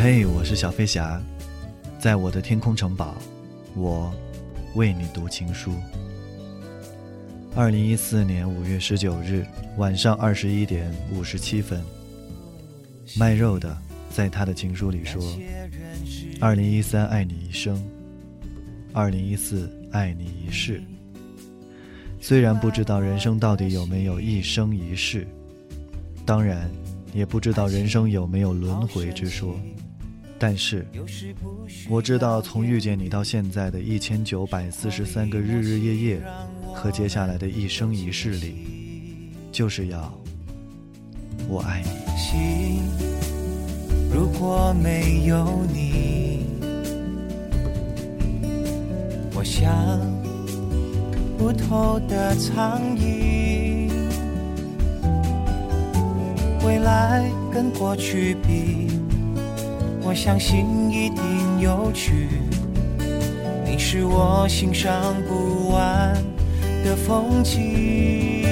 [0.00, 1.20] 嘿，我是小飞侠，
[1.98, 3.16] 在我的天空城堡，
[3.74, 4.14] 我
[4.76, 5.72] 为你读情书。
[7.56, 9.44] 二零一四年五月十九日
[9.76, 11.82] 晚上二十一点五十七分，
[13.16, 13.76] 卖肉的
[14.08, 15.20] 在他的情书里说
[16.40, 17.76] ：“二零一三爱你一生，
[18.92, 20.80] 二零一四爱你一世。
[22.20, 25.26] 虽然不知道人生到底有没有一生一世，
[26.24, 26.70] 当然
[27.12, 29.58] 也不知道人生有没有轮回之说。”
[30.40, 30.86] 但是，
[31.90, 36.22] 我知道从遇见你到现在的一千九百四十三个日日夜夜，
[36.72, 40.16] 和接下来的一生一世里，就是要
[41.48, 41.88] 我爱你。
[42.16, 42.84] 心
[44.12, 46.46] 如果没有你，
[49.34, 50.00] 我像
[51.36, 53.90] 不透的苍蝇，
[56.64, 58.97] 未来跟过去比。
[60.08, 62.30] 我相信一定有趣，
[63.62, 66.14] 你是我欣赏不完
[66.82, 68.46] 的风景。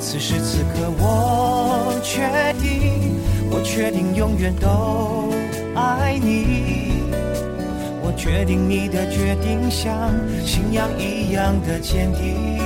[0.00, 2.22] 此时此刻，我确
[2.62, 5.28] 定，我确定永远都
[5.78, 7.02] 爱你。
[8.02, 9.92] 我决定你的决定像
[10.46, 12.58] 信仰一样的坚定。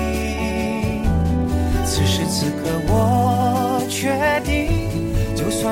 [1.84, 3.11] 此时此刻，我。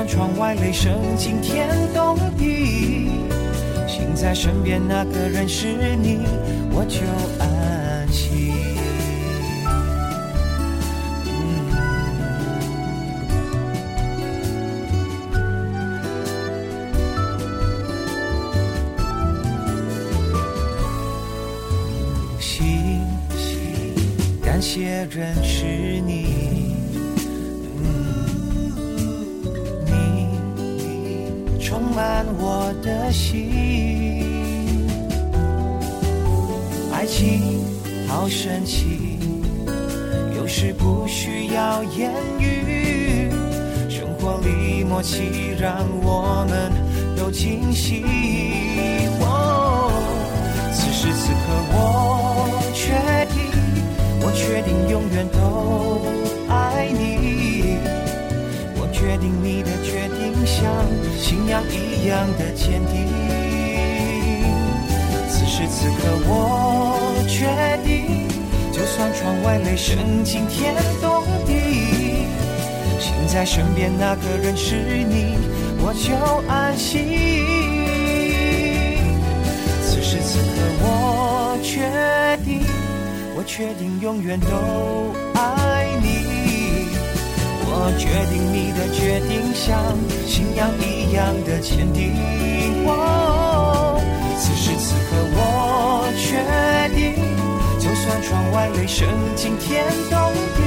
[0.07, 3.09] 窗外雷声惊天动地，
[3.87, 6.19] 心在身边那个人是你，
[6.71, 7.01] 我就
[7.39, 8.51] 安心。
[22.39, 23.01] 心，
[24.43, 25.65] 感谢认识
[26.05, 26.50] 你。
[31.61, 33.51] 充满我的心，
[36.91, 37.63] 爱情
[38.07, 39.19] 好神奇，
[40.35, 43.29] 有时不需要言语，
[43.87, 46.71] 生活里默契让我们
[47.15, 48.03] 都惊喜。
[50.73, 51.39] 此时此刻，
[51.73, 52.91] 我确
[53.33, 53.39] 定，
[54.21, 55.39] 我确定永远都
[56.51, 57.77] 爱你，
[58.75, 59.69] 我确定你的
[60.61, 61.11] 像。
[61.17, 63.07] 信仰一样的坚定。
[65.29, 65.95] 此时此刻，
[66.25, 67.45] 我决
[67.85, 68.27] 定，
[68.71, 71.53] 就算窗外雷声惊天动地，
[72.99, 75.37] 心在身边那个人是你，
[75.79, 76.15] 我就
[76.51, 77.07] 安心。
[79.83, 80.43] 此时此刻，
[80.81, 81.87] 我决
[82.43, 82.61] 定，
[83.35, 84.47] 我决定永远都
[85.39, 85.60] 爱。
[87.97, 89.97] 决定，你的决定像
[90.27, 92.13] 信仰一样的坚定。
[94.37, 96.29] 此时此刻，我确
[96.95, 97.13] 定，
[97.79, 100.61] 就算窗外雷声惊天动地，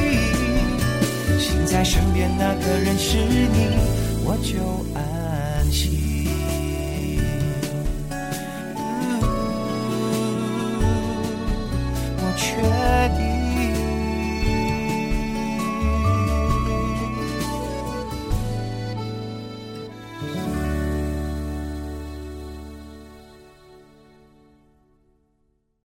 [1.41, 3.77] 心在身边那个人是你，
[4.25, 6.04] 我就安心。